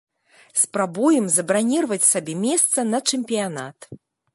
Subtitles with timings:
[0.61, 3.77] Спрабуем забраніраваць сабе месца на чэмпіянат.